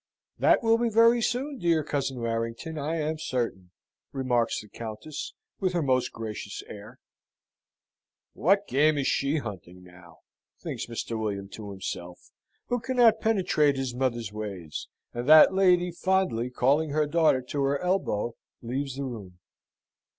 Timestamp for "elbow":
17.79-18.33